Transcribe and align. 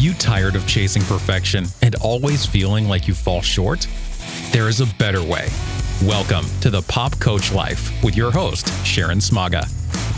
you 0.00 0.14
tired 0.14 0.56
of 0.56 0.66
chasing 0.66 1.02
perfection 1.02 1.66
and 1.82 1.94
always 1.96 2.46
feeling 2.46 2.88
like 2.88 3.06
you 3.06 3.12
fall 3.12 3.42
short? 3.42 3.86
There 4.50 4.66
is 4.66 4.80
a 4.80 4.86
better 4.94 5.22
way. 5.22 5.48
Welcome 6.04 6.46
to 6.62 6.70
the 6.70 6.80
Pop 6.80 7.20
Coach 7.20 7.52
Life 7.52 8.02
with 8.02 8.16
your 8.16 8.30
host, 8.30 8.66
Sharon 8.86 9.18
Smaga, 9.18 9.68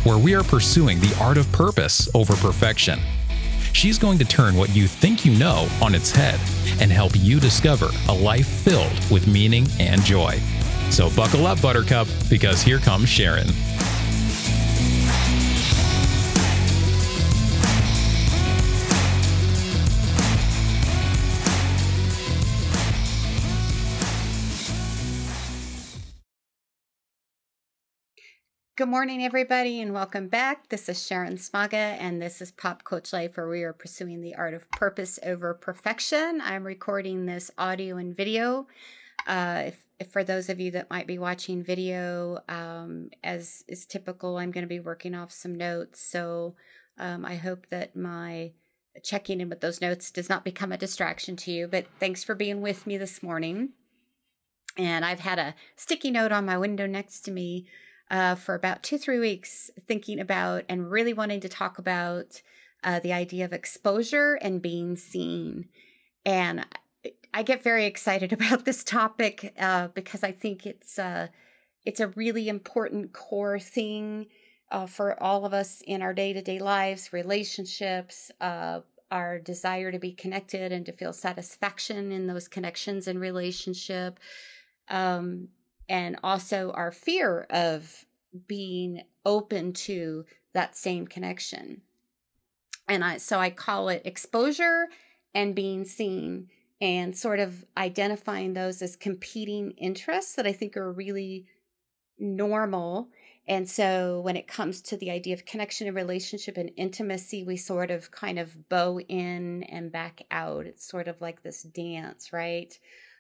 where 0.06 0.18
we 0.18 0.36
are 0.36 0.44
pursuing 0.44 1.00
the 1.00 1.12
art 1.20 1.36
of 1.36 1.50
purpose 1.50 2.08
over 2.14 2.36
perfection. 2.36 3.00
She's 3.72 3.98
going 3.98 4.18
to 4.18 4.24
turn 4.24 4.54
what 4.54 4.70
you 4.70 4.86
think 4.86 5.24
you 5.24 5.36
know 5.36 5.68
on 5.82 5.96
its 5.96 6.12
head 6.12 6.38
and 6.80 6.92
help 6.92 7.12
you 7.16 7.40
discover 7.40 7.88
a 8.08 8.14
life 8.14 8.46
filled 8.46 9.10
with 9.10 9.26
meaning 9.26 9.66
and 9.80 10.00
joy. 10.04 10.38
So 10.90 11.10
buckle 11.16 11.44
up, 11.44 11.60
Buttercup, 11.60 12.06
because 12.30 12.62
here 12.62 12.78
comes 12.78 13.08
Sharon. 13.08 13.48
Good 28.82 28.88
morning, 28.88 29.22
everybody, 29.22 29.80
and 29.80 29.94
welcome 29.94 30.26
back. 30.26 30.68
This 30.68 30.88
is 30.88 31.06
Sharon 31.06 31.36
Smaga, 31.36 31.96
and 32.00 32.20
this 32.20 32.42
is 32.42 32.50
Pop 32.50 32.82
Coach 32.82 33.12
Life, 33.12 33.36
where 33.36 33.48
we 33.48 33.62
are 33.62 33.72
pursuing 33.72 34.20
the 34.20 34.34
art 34.34 34.54
of 34.54 34.68
purpose 34.72 35.20
over 35.22 35.54
perfection. 35.54 36.40
I'm 36.42 36.64
recording 36.64 37.24
this 37.24 37.48
audio 37.56 37.96
and 37.98 38.12
video. 38.12 38.66
Uh, 39.24 39.62
if, 39.66 39.86
if, 40.00 40.10
for 40.10 40.24
those 40.24 40.48
of 40.48 40.58
you 40.58 40.72
that 40.72 40.90
might 40.90 41.06
be 41.06 41.16
watching 41.16 41.62
video, 41.62 42.40
um, 42.48 43.10
as 43.22 43.62
is 43.68 43.86
typical, 43.86 44.36
I'm 44.36 44.50
going 44.50 44.64
to 44.64 44.68
be 44.68 44.80
working 44.80 45.14
off 45.14 45.30
some 45.30 45.54
notes. 45.54 46.00
So 46.00 46.56
um, 46.98 47.24
I 47.24 47.36
hope 47.36 47.68
that 47.70 47.94
my 47.94 48.50
checking 49.04 49.40
in 49.40 49.48
with 49.48 49.60
those 49.60 49.80
notes 49.80 50.10
does 50.10 50.28
not 50.28 50.44
become 50.44 50.72
a 50.72 50.76
distraction 50.76 51.36
to 51.36 51.52
you. 51.52 51.68
But 51.68 51.86
thanks 52.00 52.24
for 52.24 52.34
being 52.34 52.60
with 52.60 52.84
me 52.84 52.98
this 52.98 53.22
morning. 53.22 53.74
And 54.76 55.04
I've 55.04 55.20
had 55.20 55.38
a 55.38 55.54
sticky 55.76 56.10
note 56.10 56.32
on 56.32 56.44
my 56.44 56.58
window 56.58 56.88
next 56.88 57.20
to 57.20 57.30
me 57.30 57.68
uh, 58.12 58.34
for 58.34 58.54
about 58.54 58.82
two, 58.82 58.98
three 58.98 59.18
weeks 59.18 59.70
thinking 59.88 60.20
about 60.20 60.64
and 60.68 60.90
really 60.90 61.14
wanting 61.14 61.40
to 61.40 61.48
talk 61.48 61.78
about 61.78 62.42
uh, 62.84 63.00
the 63.00 63.12
idea 63.12 63.44
of 63.44 63.54
exposure 63.54 64.34
and 64.42 64.60
being 64.60 64.96
seen. 64.96 65.66
And 66.26 66.66
I 67.32 67.42
get 67.42 67.62
very 67.62 67.86
excited 67.86 68.32
about 68.32 68.66
this 68.66 68.84
topic 68.84 69.54
uh, 69.58 69.88
because 69.88 70.22
I 70.22 70.30
think 70.30 70.66
it's 70.66 70.98
uh, 70.98 71.28
it's 71.84 72.00
a 72.00 72.08
really 72.08 72.48
important 72.48 73.12
core 73.12 73.58
thing 73.58 74.26
uh, 74.70 74.86
for 74.86 75.20
all 75.20 75.44
of 75.44 75.54
us 75.54 75.82
in 75.86 76.02
our 76.02 76.12
day 76.12 76.34
to 76.34 76.42
day 76.42 76.58
lives, 76.58 77.12
relationships, 77.12 78.30
uh, 78.42 78.80
our 79.10 79.38
desire 79.38 79.90
to 79.90 79.98
be 79.98 80.12
connected 80.12 80.70
and 80.70 80.84
to 80.86 80.92
feel 80.92 81.12
satisfaction 81.12 82.12
in 82.12 82.26
those 82.26 82.46
connections 82.46 83.08
and 83.08 83.20
relationship. 83.20 84.20
Um, 84.88 85.48
and 85.88 86.18
also 86.22 86.70
our 86.72 86.92
fear 86.92 87.46
of 87.50 88.04
being 88.46 89.02
open 89.24 89.72
to 89.72 90.24
that 90.54 90.76
same 90.76 91.06
connection. 91.06 91.82
And 92.88 93.04
I 93.04 93.18
so 93.18 93.38
I 93.38 93.50
call 93.50 93.88
it 93.88 94.02
exposure 94.04 94.88
and 95.34 95.54
being 95.54 95.84
seen 95.84 96.48
and 96.80 97.16
sort 97.16 97.38
of 97.38 97.64
identifying 97.76 98.54
those 98.54 98.82
as 98.82 98.96
competing 98.96 99.70
interests 99.72 100.34
that 100.34 100.46
I 100.46 100.52
think 100.52 100.76
are 100.76 100.92
really 100.92 101.46
normal. 102.18 103.08
And 103.46 103.68
so 103.68 104.20
when 104.20 104.36
it 104.36 104.46
comes 104.46 104.82
to 104.82 104.96
the 104.96 105.10
idea 105.10 105.34
of 105.34 105.44
connection 105.44 105.86
and 105.86 105.96
relationship 105.96 106.56
and 106.56 106.70
intimacy, 106.76 107.44
we 107.44 107.56
sort 107.56 107.90
of 107.90 108.10
kind 108.10 108.38
of 108.38 108.68
bow 108.68 109.00
in 109.00 109.62
and 109.64 109.92
back 109.92 110.22
out. 110.30 110.66
It's 110.66 110.86
sort 110.86 111.08
of 111.08 111.20
like 111.20 111.42
this 111.42 111.62
dance, 111.62 112.32
right? 112.32 112.76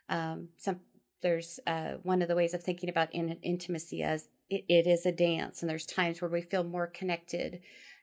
Um, 0.08 0.48
some 0.56 0.80
there's 1.22 1.60
uh, 1.66 1.92
one 2.02 2.22
of 2.22 2.28
the 2.28 2.36
ways 2.36 2.54
of 2.54 2.62
thinking 2.62 2.88
about 2.88 3.12
in, 3.14 3.36
intimacy 3.42 4.02
as 4.02 4.28
it, 4.50 4.64
it 4.68 4.86
is 4.86 5.06
a 5.06 5.12
dance 5.12 5.62
and 5.62 5.70
there's 5.70 5.86
times 5.86 6.20
where 6.20 6.30
we 6.30 6.42
feel 6.42 6.64
more 6.64 6.86
connected 6.86 7.60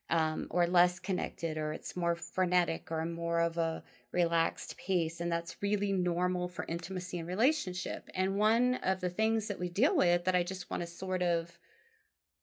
um, 0.09 0.47
or 0.50 0.66
less 0.66 1.00
connected 1.00 1.57
or 1.57 1.72
it's 1.72 1.96
more 1.96 2.16
frenetic 2.16 2.91
or 2.91 3.06
more 3.06 3.41
of 3.41 3.57
a 3.57 3.84
relaxed 4.12 4.75
pace 4.78 5.22
and 5.22 5.31
that's 5.31 5.57
really 5.62 5.91
normal 5.91 6.47
for 6.47 6.66
intimacy 6.68 7.19
and 7.19 7.28
relationship. 7.28 8.09
And 8.16 8.38
one 8.38 8.75
of 8.75 9.02
the 9.02 9.09
things 9.09 9.47
that 9.47 9.59
we 9.59 9.69
deal 9.69 9.96
with 9.96 10.25
that 10.25 10.36
i 10.36 10.41
just 10.41 10.69
want 10.72 10.81
to 10.81 10.88
sort 10.88 11.22
of 11.22 11.59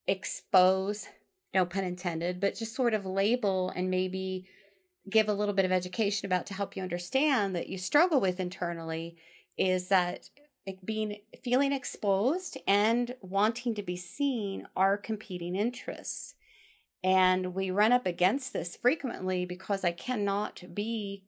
expose 0.07 1.09
no 1.53 1.67
pun 1.67 1.83
intended 1.83 2.39
but 2.39 2.55
just 2.55 2.77
sort 2.77 2.95
of 2.95 3.05
label 3.05 3.73
and 3.75 3.91
maybe 3.91 4.47
give 5.11 5.29
a 5.29 5.35
little 5.35 5.55
bit 5.55 5.65
of 5.65 5.73
education 5.73 6.27
about 6.27 6.47
to 6.47 6.55
help 6.55 6.77
you 6.77 6.83
understand 6.83 7.55
that 7.55 7.69
you 7.69 7.79
struggle 7.79 8.21
with 8.21 8.41
internally 8.41 9.17
is 9.57 9.89
that 9.89 10.29
being 10.85 11.19
feeling 11.43 11.73
exposed 11.73 12.59
and 12.67 13.15
wanting 13.21 13.75
to 13.75 13.83
be 13.83 13.97
seen 13.97 14.67
are 14.77 14.97
competing 14.97 15.55
interests. 15.55 16.35
And 17.05 17.55
we 17.55 17.71
run 17.71 17.93
up 17.93 18.07
against 18.07 18.53
this 18.53 18.77
frequently 18.77 19.45
because 19.45 19.85
i 19.85 19.93
cannot 19.93 20.65
be 20.75 21.23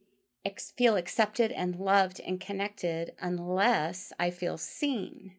feel 0.76 0.96
accepted 0.96 1.52
and 1.52 1.76
loved 1.76 2.20
and 2.26 2.40
connected 2.40 3.12
unless 3.20 4.12
i 4.18 4.30
feel 4.30 4.56
seen. 4.56 5.34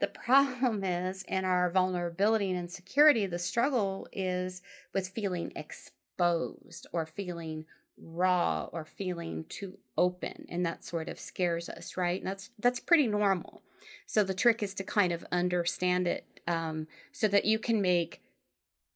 The 0.00 0.08
problem 0.08 0.82
is 0.84 1.22
in 1.24 1.44
our 1.44 1.70
vulnerability 1.70 2.50
and 2.50 2.58
insecurity 2.58 3.26
the 3.26 3.38
struggle 3.38 4.08
is 4.12 4.62
with 4.92 5.08
feeling 5.08 5.52
exposed 5.54 6.86
or 6.92 7.06
feeling 7.06 7.66
raw 7.96 8.68
or 8.72 8.84
feeling 8.84 9.44
too 9.48 9.78
open 10.00 10.46
and 10.48 10.64
that 10.64 10.84
sort 10.84 11.08
of 11.08 11.20
scares 11.20 11.68
us 11.68 11.96
right? 11.96 12.20
And 12.20 12.28
that's 12.28 12.50
that's 12.58 12.80
pretty 12.80 13.06
normal. 13.06 13.62
So 14.06 14.24
the 14.24 14.34
trick 14.34 14.62
is 14.62 14.74
to 14.74 14.84
kind 14.84 15.12
of 15.12 15.24
understand 15.30 16.08
it 16.08 16.40
um, 16.48 16.86
so 17.12 17.28
that 17.28 17.44
you 17.44 17.58
can 17.58 17.80
make 17.80 18.22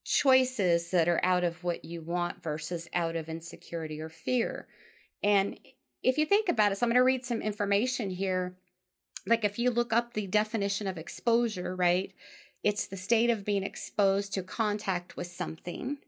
choices 0.04 0.90
that 0.90 1.08
are 1.08 1.20
out 1.22 1.44
of 1.44 1.62
what 1.62 1.84
you 1.84 2.02
want 2.02 2.42
versus 2.42 2.88
out 2.92 3.16
of 3.16 3.28
insecurity 3.28 4.00
or 4.00 4.08
fear. 4.08 4.66
And 5.22 5.58
if 6.02 6.18
you 6.18 6.26
think 6.26 6.48
about 6.48 6.72
it 6.72 6.76
so 6.76 6.84
i'm 6.84 6.90
going 6.90 6.96
to 6.96 7.04
read 7.04 7.24
some 7.24 7.40
information 7.40 8.10
here. 8.10 8.56
Like 9.26 9.44
if 9.44 9.58
you 9.58 9.70
look 9.70 9.92
up 9.92 10.12
the 10.14 10.26
definition 10.26 10.86
of 10.86 10.98
exposure 10.98 11.76
right 11.76 12.12
it's 12.64 12.86
the 12.86 12.96
state 12.96 13.28
of 13.28 13.44
being 13.44 13.62
exposed 13.62 14.32
to 14.32 14.42
contact 14.42 15.18
with 15.18 15.26
something. 15.26 15.98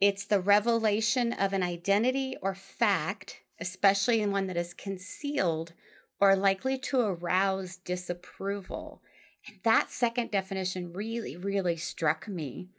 It's 0.00 0.26
the 0.26 0.40
revelation 0.40 1.32
of 1.32 1.54
an 1.54 1.62
identity 1.62 2.36
or 2.42 2.54
fact, 2.54 3.40
especially 3.62 4.20
in 4.20 4.32
one 4.32 4.48
that 4.48 4.56
is 4.56 4.74
concealed 4.74 5.72
or 6.20 6.34
likely 6.34 6.76
to 6.76 7.00
arouse 7.00 7.76
disapproval. 7.76 9.00
And 9.46 9.58
that 9.62 9.92
second 9.92 10.32
definition 10.32 10.92
really, 10.92 11.36
really 11.36 11.76
struck 11.76 12.26
me, 12.26 12.70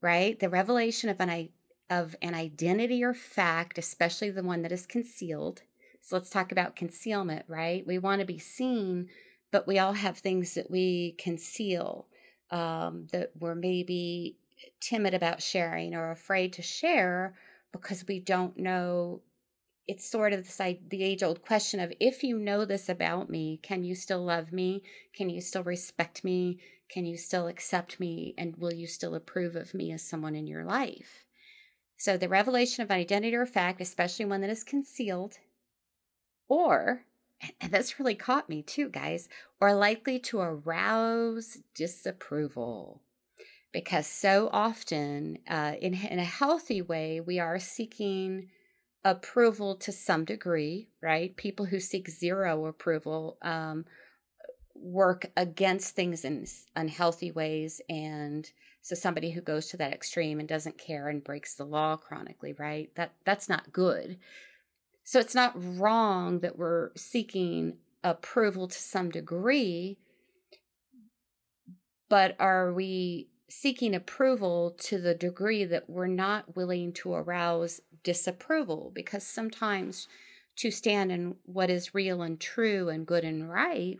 right? 0.00 0.36
The 0.38 0.48
revelation 0.48 1.08
of 1.08 1.20
an, 1.20 1.50
of 1.88 2.16
an 2.20 2.34
identity 2.34 3.04
or 3.04 3.14
fact, 3.14 3.78
especially 3.78 4.30
the 4.30 4.42
one 4.42 4.62
that 4.62 4.72
is 4.72 4.84
concealed. 4.84 5.62
So 6.00 6.16
let's 6.16 6.30
talk 6.30 6.50
about 6.50 6.74
concealment, 6.74 7.44
right? 7.46 7.86
We 7.86 7.98
want 7.98 8.18
to 8.18 8.26
be 8.26 8.40
seen, 8.40 9.10
but 9.52 9.68
we 9.68 9.78
all 9.78 9.92
have 9.92 10.18
things 10.18 10.54
that 10.54 10.72
we 10.72 11.14
conceal 11.18 12.08
um, 12.50 13.06
that 13.12 13.30
we're 13.38 13.54
maybe 13.54 14.38
timid 14.80 15.14
about 15.14 15.40
sharing 15.40 15.94
or 15.94 16.10
afraid 16.10 16.52
to 16.54 16.62
share 16.62 17.34
because 17.70 18.04
we 18.08 18.18
don't 18.18 18.58
know 18.58 19.20
it's 19.88 20.08
sort 20.08 20.32
of 20.32 20.44
this, 20.44 20.60
the 20.88 21.02
age 21.02 21.22
old 21.22 21.42
question 21.42 21.80
of 21.80 21.92
if 22.00 22.22
you 22.22 22.38
know 22.38 22.64
this 22.64 22.88
about 22.88 23.28
me 23.28 23.58
can 23.62 23.84
you 23.84 23.94
still 23.94 24.24
love 24.24 24.52
me? 24.52 24.82
Can 25.12 25.28
you 25.28 25.40
still 25.40 25.64
respect 25.64 26.24
me? 26.24 26.58
Can 26.88 27.04
you 27.06 27.16
still 27.16 27.48
accept 27.48 27.98
me? 27.98 28.34
And 28.36 28.56
will 28.56 28.72
you 28.72 28.86
still 28.86 29.14
approve 29.14 29.56
of 29.56 29.74
me 29.74 29.92
as 29.92 30.02
someone 30.02 30.34
in 30.34 30.46
your 30.46 30.64
life? 30.64 31.24
So 31.96 32.16
the 32.16 32.28
revelation 32.28 32.82
of 32.82 32.90
an 32.90 32.98
identity 32.98 33.34
or 33.34 33.46
fact 33.46 33.80
especially 33.80 34.24
one 34.24 34.40
that 34.40 34.50
is 34.50 34.64
concealed 34.64 35.38
or 36.48 37.04
and 37.60 37.72
this 37.72 37.98
really 37.98 38.14
caught 38.14 38.48
me 38.48 38.62
too 38.62 38.88
guys 38.88 39.28
or 39.60 39.74
likely 39.74 40.18
to 40.20 40.40
arouse 40.40 41.58
disapproval. 41.74 43.02
Because 43.72 44.06
so 44.06 44.50
often, 44.52 45.38
uh, 45.48 45.74
in, 45.80 45.94
in 45.94 46.18
a 46.18 46.24
healthy 46.24 46.82
way, 46.82 47.20
we 47.20 47.38
are 47.38 47.58
seeking 47.58 48.50
approval 49.04 49.76
to 49.76 49.92
some 49.92 50.24
degree, 50.24 50.88
right? 51.00 51.36
People 51.36 51.66
who 51.66 51.80
seek 51.80 52.08
zero 52.08 52.66
approval 52.66 53.36
um, 53.42 53.84
work 54.74 55.26
against 55.36 55.94
things 55.94 56.24
in 56.24 56.46
unhealthy 56.76 57.30
ways. 57.30 57.80
And 57.88 58.50
so 58.80 58.94
somebody 58.94 59.30
who 59.30 59.40
goes 59.40 59.68
to 59.68 59.76
that 59.78 59.92
extreme 59.92 60.40
and 60.40 60.48
doesn't 60.48 60.78
care 60.78 61.08
and 61.08 61.22
breaks 61.22 61.54
the 61.54 61.64
law 61.64 61.96
chronically, 61.96 62.52
right? 62.52 62.90
That 62.96 63.12
that's 63.24 63.48
not 63.48 63.72
good. 63.72 64.18
So 65.04 65.18
it's 65.18 65.34
not 65.34 65.52
wrong 65.56 66.40
that 66.40 66.58
we're 66.58 66.90
seeking 66.96 67.78
approval 68.04 68.68
to 68.68 68.78
some 68.78 69.10
degree, 69.10 69.98
but 72.08 72.36
are 72.38 72.72
we 72.72 73.28
seeking 73.48 73.94
approval 73.94 74.74
to 74.78 74.98
the 74.98 75.14
degree 75.14 75.64
that 75.64 75.88
we're 75.88 76.06
not 76.06 76.56
willing 76.56 76.92
to 76.92 77.12
arouse 77.12 77.80
disapproval 78.02 78.90
because 78.94 79.26
sometimes 79.26 80.08
to 80.56 80.70
stand 80.70 81.10
in 81.10 81.36
what 81.44 81.70
is 81.70 81.94
real 81.94 82.22
and 82.22 82.38
true 82.40 82.88
and 82.88 83.06
good 83.06 83.24
and 83.24 83.50
right 83.50 83.98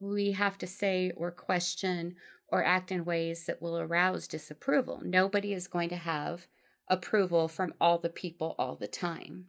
we 0.00 0.32
have 0.32 0.58
to 0.58 0.66
say 0.66 1.12
or 1.16 1.30
question 1.30 2.16
or 2.48 2.64
act 2.64 2.90
in 2.90 3.04
ways 3.04 3.44
that 3.46 3.60
will 3.60 3.78
arouse 3.78 4.26
disapproval. 4.26 5.00
Nobody 5.04 5.52
is 5.52 5.68
going 5.68 5.90
to 5.90 5.96
have 5.96 6.46
approval 6.88 7.48
from 7.48 7.74
all 7.80 7.98
the 7.98 8.08
people 8.08 8.54
all 8.58 8.74
the 8.74 8.88
time. 8.88 9.46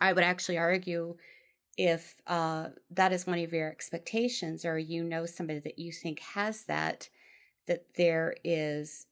I 0.00 0.12
would 0.12 0.22
actually 0.22 0.58
argue 0.58 1.16
if 1.76 2.20
uh, 2.26 2.68
that 2.90 3.12
is 3.12 3.26
one 3.26 3.38
of 3.40 3.52
your 3.52 3.68
expectations 3.68 4.64
or 4.64 4.78
you 4.78 5.02
know 5.02 5.26
somebody 5.26 5.58
that 5.60 5.78
you 5.78 5.92
think 5.92 6.20
has 6.20 6.64
that 6.64 7.08
that 7.66 7.84
there 7.96 8.34
is 8.44 9.06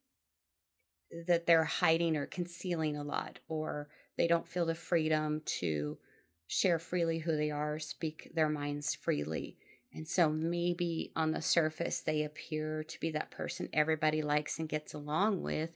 that 1.27 1.47
they're 1.47 1.65
hiding 1.65 2.17
or 2.17 2.27
concealing 2.27 2.97
a 2.97 3.05
lot 3.05 3.39
or 3.49 3.89
they 4.17 4.27
don't 4.27 4.49
feel 4.49 4.67
the 4.67 4.75
freedom 4.75 5.43
to 5.45 5.99
share 6.47 6.79
freely 6.79 7.19
who 7.21 7.37
they 7.37 7.51
are 7.51 7.79
speak 7.79 8.31
their 8.35 8.49
minds 8.49 8.95
freely 8.95 9.57
and 9.93 10.07
so 10.07 10.29
maybe 10.29 11.13
on 11.17 11.33
the 11.33 11.43
surface 11.43 12.01
they 12.01 12.23
appear 12.23 12.85
to 12.85 13.01
be 13.01 13.11
that 13.11 13.31
person 13.31 13.69
everybody 13.73 14.23
likes 14.23 14.59
and 14.59 14.69
gets 14.69 14.95
along 14.95 15.43
with 15.43 15.71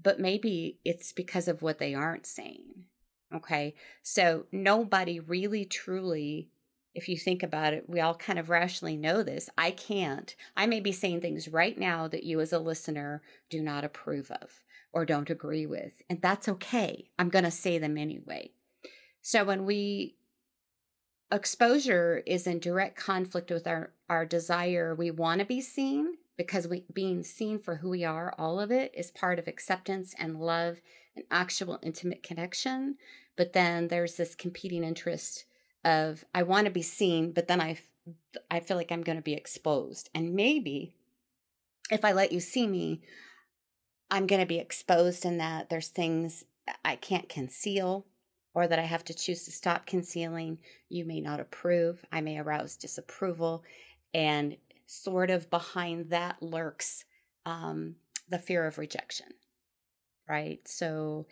but 0.00 0.18
maybe 0.18 0.78
it's 0.84 1.12
because 1.12 1.48
of 1.48 1.62
what 1.62 1.78
they 1.78 1.94
aren't 1.94 2.26
saying 2.26 2.86
Okay. 3.34 3.74
So 4.02 4.46
nobody 4.52 5.20
really 5.20 5.64
truly, 5.64 6.50
if 6.94 7.08
you 7.08 7.16
think 7.16 7.42
about 7.42 7.72
it, 7.72 7.88
we 7.88 8.00
all 8.00 8.14
kind 8.14 8.38
of 8.38 8.50
rationally 8.50 8.96
know 8.96 9.22
this. 9.22 9.48
I 9.56 9.70
can't. 9.70 10.34
I 10.56 10.66
may 10.66 10.80
be 10.80 10.92
saying 10.92 11.20
things 11.20 11.48
right 11.48 11.78
now 11.78 12.06
that 12.08 12.24
you 12.24 12.40
as 12.40 12.52
a 12.52 12.58
listener 12.58 13.22
do 13.48 13.62
not 13.62 13.84
approve 13.84 14.30
of 14.30 14.62
or 14.92 15.06
don't 15.06 15.30
agree 15.30 15.66
with. 15.66 16.02
And 16.10 16.20
that's 16.20 16.48
okay. 16.48 17.08
I'm 17.18 17.30
going 17.30 17.44
to 17.44 17.50
say 17.50 17.78
them 17.78 17.96
anyway. 17.96 18.50
So 19.22 19.44
when 19.44 19.64
we 19.64 20.16
exposure 21.32 22.22
is 22.26 22.46
in 22.46 22.58
direct 22.58 22.96
conflict 22.96 23.50
with 23.50 23.66
our 23.66 23.92
our 24.10 24.26
desire 24.26 24.94
we 24.94 25.10
want 25.10 25.38
to 25.38 25.46
be 25.46 25.62
seen 25.62 26.18
because 26.36 26.68
we 26.68 26.84
being 26.92 27.22
seen 27.22 27.58
for 27.58 27.76
who 27.76 27.88
we 27.88 28.04
are 28.04 28.34
all 28.36 28.60
of 28.60 28.70
it 28.70 28.92
is 28.94 29.10
part 29.10 29.38
of 29.38 29.48
acceptance 29.48 30.14
and 30.18 30.38
love 30.38 30.82
and 31.16 31.24
actual 31.30 31.78
intimate 31.82 32.22
connection 32.22 32.96
but 33.34 33.54
then 33.54 33.88
there's 33.88 34.16
this 34.16 34.34
competing 34.34 34.84
interest 34.84 35.46
of 35.84 36.24
I 36.34 36.42
want 36.42 36.66
to 36.66 36.72
be 36.72 36.82
seen, 36.82 37.32
but 37.32 37.48
then 37.48 37.60
I 37.60 37.78
I 38.50 38.60
feel 38.60 38.76
like 38.76 38.90
I'm 38.90 39.02
going 39.02 39.18
to 39.18 39.22
be 39.22 39.34
exposed. 39.34 40.10
And 40.14 40.34
maybe 40.34 40.94
if 41.90 42.04
I 42.04 42.12
let 42.12 42.32
you 42.32 42.40
see 42.40 42.66
me, 42.66 43.02
I'm 44.10 44.26
going 44.26 44.40
to 44.40 44.46
be 44.46 44.58
exposed 44.58 45.24
in 45.24 45.38
that 45.38 45.70
there's 45.70 45.88
things 45.88 46.44
I 46.84 46.96
can't 46.96 47.28
conceal 47.28 48.06
or 48.54 48.66
that 48.66 48.78
I 48.78 48.82
have 48.82 49.04
to 49.04 49.14
choose 49.14 49.44
to 49.44 49.52
stop 49.52 49.86
concealing. 49.86 50.58
You 50.88 51.04
may 51.04 51.20
not 51.20 51.40
approve. 51.40 52.04
I 52.12 52.20
may 52.20 52.38
arouse 52.38 52.76
disapproval. 52.76 53.64
And 54.12 54.56
sort 54.86 55.30
of 55.30 55.48
behind 55.50 56.10
that 56.10 56.42
lurks 56.42 57.04
um, 57.46 57.96
the 58.28 58.38
fear 58.38 58.66
of 58.66 58.78
rejection, 58.78 59.28
right? 60.28 60.60
So 60.66 61.26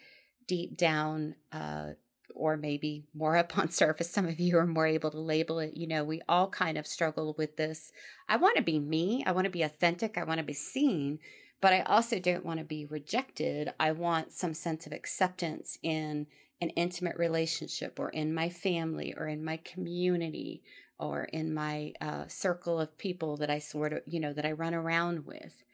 deep 0.46 0.76
down, 0.76 1.34
uh, 1.52 1.90
or 2.34 2.56
maybe 2.56 3.04
more 3.14 3.36
up 3.36 3.56
on 3.58 3.70
surface, 3.70 4.10
some 4.10 4.26
of 4.26 4.40
you 4.40 4.58
are 4.58 4.66
more 4.66 4.86
able 4.86 5.10
to 5.10 5.20
label 5.20 5.58
it. 5.58 5.76
You 5.76 5.86
know, 5.86 6.04
we 6.04 6.20
all 6.28 6.48
kind 6.48 6.78
of 6.78 6.86
struggle 6.86 7.34
with 7.36 7.56
this. 7.56 7.92
I 8.28 8.36
want 8.36 8.56
to 8.56 8.62
be 8.62 8.78
me, 8.78 9.24
I 9.26 9.32
want 9.32 9.44
to 9.44 9.50
be 9.50 9.62
authentic, 9.62 10.16
I 10.16 10.24
want 10.24 10.38
to 10.38 10.44
be 10.44 10.52
seen, 10.52 11.18
but 11.60 11.72
I 11.72 11.82
also 11.82 12.18
don't 12.18 12.44
want 12.44 12.58
to 12.58 12.64
be 12.64 12.86
rejected. 12.86 13.72
I 13.78 13.92
want 13.92 14.32
some 14.32 14.54
sense 14.54 14.86
of 14.86 14.92
acceptance 14.92 15.78
in 15.82 16.26
an 16.60 16.70
intimate 16.70 17.16
relationship 17.16 17.98
or 17.98 18.10
in 18.10 18.34
my 18.34 18.48
family 18.48 19.14
or 19.16 19.26
in 19.26 19.44
my 19.44 19.58
community 19.58 20.62
or 20.98 21.24
in 21.24 21.54
my 21.54 21.94
uh, 22.00 22.26
circle 22.28 22.78
of 22.78 22.96
people 22.98 23.36
that 23.38 23.50
I 23.50 23.58
sort 23.58 23.92
of, 23.92 24.02
you 24.06 24.20
know, 24.20 24.32
that 24.32 24.44
I 24.44 24.52
run 24.52 24.74
around 24.74 25.26
with. 25.26 25.64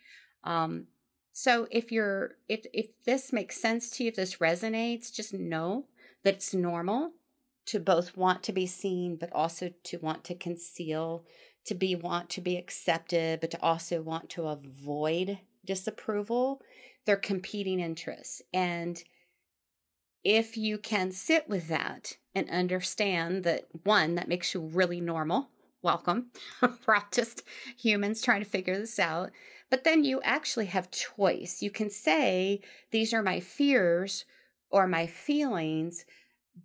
Um, 0.45 0.87
so 1.33 1.67
if 1.71 1.93
you're 1.93 2.37
if 2.49 2.65
if 2.73 2.87
this 3.05 3.31
makes 3.31 3.61
sense 3.61 3.91
to 3.91 4.05
you, 4.05 4.09
if 4.09 4.17
this 4.17 4.37
resonates, 4.37 5.13
just 5.13 5.35
know 5.35 5.85
that 6.27 6.35
it's 6.35 6.53
normal 6.53 7.13
to 7.67 7.79
both 7.79 8.17
want 8.17 8.43
to 8.43 8.53
be 8.53 8.67
seen 8.67 9.15
but 9.15 9.33
also 9.33 9.71
to 9.85 9.97
want 9.99 10.25
to 10.25 10.35
conceal, 10.35 11.25
to 11.65 11.73
be 11.73 11.95
want 11.95 12.29
to 12.31 12.41
be 12.41 12.57
accepted, 12.57 13.39
but 13.39 13.53
to 13.53 13.63
also 13.63 14.03
want 14.03 14.29
to 14.29 14.49
avoid 14.49 15.39
disapproval. 15.65 16.61
They're 17.05 17.17
competing 17.17 17.79
interests. 17.79 18.43
And 18.53 19.01
if 20.25 20.57
you 20.57 20.79
can 20.79 21.13
sit 21.13 21.49
with 21.49 21.69
that 21.69 22.15
and 22.35 22.51
understand 22.51 23.45
that 23.45 23.67
one, 23.85 24.17
that 24.17 24.27
makes 24.27 24.53
you 24.53 24.63
really 24.63 25.01
normal, 25.01 25.51
welcome. 25.81 26.33
We're 26.61 26.97
all 26.97 27.05
just 27.13 27.45
humans 27.79 28.21
trying 28.21 28.43
to 28.43 28.51
figure 28.51 28.77
this 28.77 28.99
out. 28.99 29.31
But 29.71 29.85
then 29.85 30.03
you 30.03 30.21
actually 30.23 30.67
have 30.67 30.91
choice. 30.91 31.63
You 31.63 31.71
can 31.71 31.89
say, 31.89 32.63
These 32.91 33.15
are 33.15 33.23
my 33.23 33.39
fears 33.39 34.25
or 34.71 34.87
my 34.87 35.07
feelings, 35.07 36.05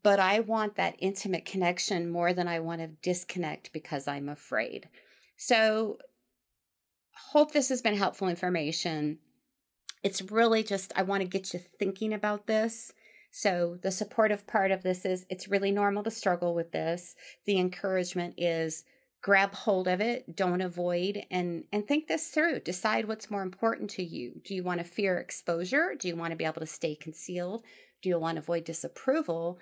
but 0.04 0.20
I 0.20 0.40
want 0.40 0.76
that 0.76 0.96
intimate 1.00 1.46
connection 1.46 2.10
more 2.10 2.34
than 2.34 2.48
I 2.48 2.60
want 2.60 2.82
to 2.82 2.88
disconnect 2.88 3.74
because 3.74 4.08
I'm 4.08 4.30
afraid. 4.30 4.88
So, 5.38 5.98
hope 7.32 7.52
this 7.52 7.70
has 7.70 7.82
been 7.82 7.98
helpful 7.98 8.28
information. 8.28 9.20
It's 10.04 10.22
really 10.22 10.64
just, 10.64 10.94
I 10.96 11.04
want 11.04 11.22
to 11.22 11.28
get 11.28 11.54
you 11.54 11.60
thinking 11.60 12.14
about 12.14 12.48
this. 12.48 12.94
So, 13.32 13.78
the 13.82 13.92
supportive 13.92 14.48
part 14.48 14.72
of 14.72 14.84
this 14.84 15.06
is 15.06 15.26
it's 15.30 15.48
really 15.48 15.72
normal 15.72 16.04
to 16.04 16.12
struggle 16.12 16.54
with 16.54 16.72
this. 16.72 17.16
The 17.46 17.60
encouragement 17.60 18.36
is 18.38 18.84
grab 19.22 19.54
hold 19.54 19.88
of 19.88 20.02
it 20.02 20.36
don't 20.36 20.62
avoid 20.62 21.24
and 21.30 21.64
and 21.72 21.88
think 21.88 22.08
this 22.08 22.30
through 22.30 22.60
decide 22.60 23.08
what's 23.08 23.30
more 23.30 23.44
important 23.44 23.90
to 23.90 24.04
you 24.04 24.42
do 24.44 24.56
you 24.56 24.64
want 24.64 24.80
to 24.80 24.84
fear 24.84 25.20
exposure 25.20 25.94
do 26.00 26.08
you 26.08 26.16
want 26.16 26.32
to 26.32 26.36
be 26.36 26.44
able 26.44 26.60
to 26.60 26.66
stay 26.66 26.96
concealed 26.96 27.64
do 28.02 28.10
you 28.10 28.20
want 28.20 28.36
to 28.36 28.42
avoid 28.42 28.64
disapproval? 28.64 29.60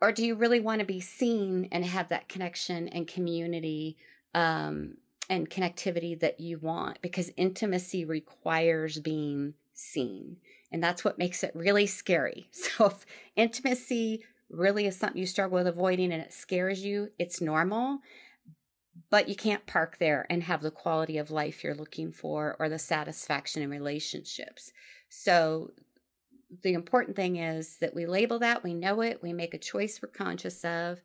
Or 0.00 0.12
do 0.12 0.24
you 0.24 0.34
really 0.34 0.60
want 0.60 0.80
to 0.80 0.86
be 0.86 1.00
seen 1.00 1.68
and 1.72 1.84
have 1.84 2.08
that 2.08 2.28
connection 2.28 2.88
and 2.88 3.06
community 3.06 3.96
um, 4.34 4.94
and 5.28 5.50
connectivity 5.50 6.18
that 6.20 6.40
you 6.40 6.58
want? 6.58 7.02
Because 7.02 7.30
intimacy 7.36 8.04
requires 8.04 8.98
being 8.98 9.54
seen 9.74 10.36
and 10.70 10.82
that's 10.82 11.04
what 11.04 11.18
makes 11.18 11.42
it 11.42 11.52
really 11.54 11.86
scary. 11.86 12.50
So 12.52 12.86
if 12.86 13.06
intimacy 13.36 14.24
really 14.50 14.86
is 14.86 14.96
something 14.96 15.18
you 15.18 15.26
struggle 15.26 15.58
with 15.58 15.66
avoiding 15.66 16.12
and 16.12 16.22
it 16.22 16.32
scares 16.32 16.82
you 16.82 17.10
it's 17.18 17.40
normal 17.40 17.98
but 19.10 19.28
you 19.28 19.36
can't 19.36 19.66
park 19.66 19.98
there 19.98 20.26
and 20.30 20.42
have 20.42 20.62
the 20.62 20.70
quality 20.70 21.18
of 21.18 21.30
life 21.30 21.62
you're 21.62 21.74
looking 21.74 22.12
for 22.12 22.56
or 22.58 22.68
the 22.68 22.78
satisfaction 22.78 23.62
in 23.62 23.70
relationships. 23.70 24.72
So, 25.08 25.70
the 26.62 26.72
important 26.72 27.16
thing 27.16 27.36
is 27.36 27.76
that 27.78 27.94
we 27.94 28.06
label 28.06 28.38
that, 28.38 28.64
we 28.64 28.74
know 28.74 29.00
it, 29.00 29.22
we 29.22 29.32
make 29.32 29.54
a 29.54 29.58
choice 29.58 30.00
we're 30.02 30.08
conscious 30.08 30.64
of. 30.64 31.00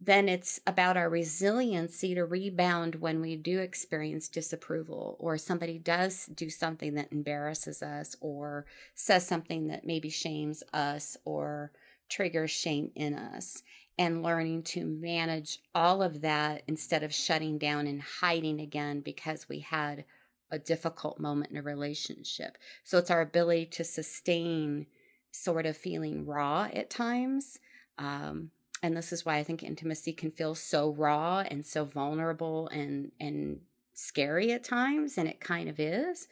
Then 0.00 0.28
it's 0.28 0.60
about 0.64 0.96
our 0.96 1.10
resiliency 1.10 2.14
to 2.14 2.24
rebound 2.24 2.96
when 2.96 3.20
we 3.20 3.34
do 3.34 3.58
experience 3.58 4.28
disapproval 4.28 5.16
or 5.18 5.36
somebody 5.36 5.76
does 5.76 6.26
do 6.26 6.50
something 6.50 6.94
that 6.94 7.10
embarrasses 7.10 7.82
us 7.82 8.14
or 8.20 8.64
says 8.94 9.26
something 9.26 9.66
that 9.68 9.84
maybe 9.84 10.08
shames 10.08 10.62
us 10.72 11.16
or 11.24 11.72
triggers 12.08 12.52
shame 12.52 12.92
in 12.94 13.14
us 13.14 13.64
and 13.98 14.22
learning 14.22 14.62
to 14.62 14.86
manage 14.86 15.58
all 15.74 16.00
of 16.00 16.20
that 16.20 16.62
instead 16.68 17.02
of 17.02 17.12
shutting 17.12 17.58
down 17.58 17.88
and 17.88 18.00
hiding 18.00 18.60
again 18.60 19.00
because 19.00 19.48
we 19.48 19.58
had 19.58 20.04
a 20.50 20.58
difficult 20.58 21.18
moment 21.20 21.50
in 21.50 21.56
a 21.56 21.62
relationship. 21.62 22.58
So 22.84 22.98
it's 22.98 23.10
our 23.10 23.20
ability 23.20 23.66
to 23.66 23.84
sustain 23.84 24.86
sort 25.30 25.66
of 25.66 25.76
feeling 25.76 26.26
raw 26.26 26.68
at 26.72 26.90
times. 26.90 27.58
Um, 27.98 28.50
and 28.82 28.96
this 28.96 29.12
is 29.12 29.26
why 29.26 29.36
I 29.36 29.44
think 29.44 29.62
intimacy 29.62 30.12
can 30.12 30.30
feel 30.30 30.54
so 30.54 30.90
raw 30.90 31.40
and 31.40 31.66
so 31.66 31.84
vulnerable 31.84 32.68
and 32.68 33.10
and 33.20 33.60
scary 33.92 34.52
at 34.52 34.62
times, 34.62 35.18
and 35.18 35.28
it 35.28 35.40
kind 35.40 35.68
of 35.68 35.80
is. 35.80 36.28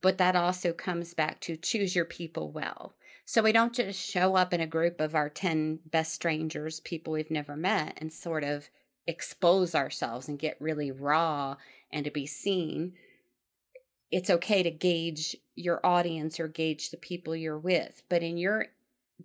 But 0.00 0.18
that 0.18 0.36
also 0.36 0.72
comes 0.72 1.14
back 1.14 1.40
to 1.40 1.56
choose 1.56 1.96
your 1.96 2.04
people 2.04 2.50
well. 2.50 2.94
So 3.24 3.42
we 3.42 3.52
don't 3.52 3.74
just 3.74 4.00
show 4.00 4.36
up 4.36 4.54
in 4.54 4.60
a 4.60 4.66
group 4.66 5.00
of 5.00 5.14
our 5.14 5.28
10 5.28 5.80
best 5.90 6.14
strangers, 6.14 6.80
people 6.80 7.12
we've 7.12 7.30
never 7.30 7.56
met, 7.56 7.98
and 7.98 8.12
sort 8.12 8.44
of 8.44 8.70
expose 9.06 9.74
ourselves 9.74 10.28
and 10.28 10.38
get 10.38 10.60
really 10.60 10.90
raw 10.90 11.56
and 11.90 12.04
to 12.04 12.10
be 12.10 12.26
seen. 12.26 12.94
It's 14.10 14.30
okay 14.30 14.62
to 14.62 14.70
gauge 14.70 15.36
your 15.54 15.84
audience 15.84 16.40
or 16.40 16.48
gauge 16.48 16.90
the 16.90 16.96
people 16.96 17.36
you're 17.36 17.58
with, 17.58 18.02
but 18.08 18.22
in 18.22 18.38
your 18.38 18.68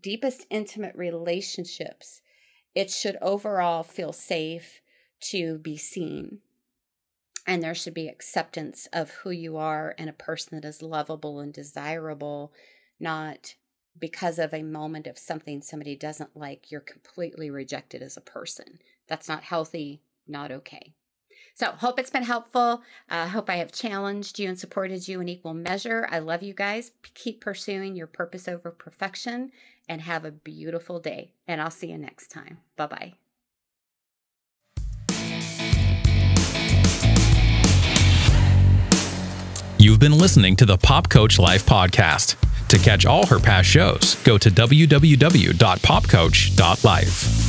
deepest 0.01 0.45
intimate 0.49 0.95
relationships, 0.95 2.21
it 2.75 2.89
should 2.91 3.17
overall 3.21 3.83
feel 3.83 4.11
safe 4.11 4.81
to 5.21 5.57
be 5.59 5.77
seen. 5.77 6.39
and 7.45 7.61
there 7.61 7.75
should 7.75 7.93
be 7.93 8.07
acceptance 8.07 8.87
of 8.93 9.09
who 9.11 9.29
you 9.29 9.57
are 9.57 9.93
and 9.97 10.09
a 10.09 10.13
person 10.13 10.59
that 10.59 10.67
is 10.67 10.81
lovable 10.81 11.39
and 11.39 11.53
desirable, 11.53 12.53
not 12.99 13.55
because 13.99 14.39
of 14.39 14.53
a 14.53 14.63
moment 14.63 15.07
of 15.07 15.17
something 15.17 15.61
somebody 15.61 15.95
doesn't 15.95 16.35
like, 16.35 16.71
you're 16.71 16.81
completely 16.81 17.49
rejected 17.49 18.01
as 18.01 18.17
a 18.17 18.21
person. 18.21 18.79
That's 19.07 19.27
not 19.27 19.43
healthy, 19.43 20.01
not 20.27 20.51
okay. 20.51 20.93
So, 21.55 21.67
hope 21.67 21.99
it's 21.99 22.09
been 22.09 22.23
helpful. 22.23 22.81
I 23.09 23.23
uh, 23.23 23.27
hope 23.27 23.49
I 23.49 23.57
have 23.57 23.71
challenged 23.71 24.39
you 24.39 24.49
and 24.49 24.59
supported 24.59 25.07
you 25.07 25.21
in 25.21 25.29
equal 25.29 25.53
measure. 25.53 26.07
I 26.09 26.17
love 26.19 26.41
you 26.41 26.53
guys. 26.53 26.91
Keep 27.13 27.41
pursuing 27.41 27.95
your 27.95 28.07
purpose 28.07 28.47
over 28.47 28.71
perfection 28.71 29.51
and 29.87 30.01
have 30.01 30.25
a 30.25 30.31
beautiful 30.31 30.99
day. 30.99 31.33
And 31.47 31.61
I'll 31.61 31.69
see 31.69 31.91
you 31.91 31.97
next 31.97 32.31
time. 32.31 32.57
Bye 32.75 32.87
bye. 32.87 33.13
You've 39.77 39.99
been 39.99 40.17
listening 40.17 40.55
to 40.55 40.65
the 40.65 40.77
Pop 40.77 41.09
Coach 41.09 41.37
Life 41.39 41.65
podcast. 41.65 42.37
To 42.69 42.77
catch 42.79 43.05
all 43.05 43.27
her 43.27 43.37
past 43.37 43.67
shows, 43.67 44.15
go 44.23 44.37
to 44.37 44.49
www.popcoach.life. 44.49 47.42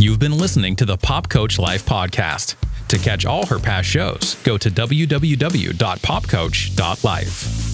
You've 0.00 0.18
been 0.18 0.36
listening 0.38 0.74
to 0.76 0.86
the 0.86 0.96
Pop 0.96 1.28
Coach 1.28 1.58
Life 1.58 1.84
podcast. 1.84 2.54
To 2.88 2.96
catch 2.96 3.26
all 3.26 3.44
her 3.44 3.58
past 3.58 3.86
shows, 3.86 4.36
go 4.44 4.56
to 4.56 4.70
www.popcoach.life. 4.70 7.69